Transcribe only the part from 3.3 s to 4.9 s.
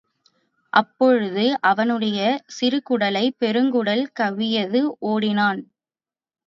பெருங்குடல் கவ்வியது,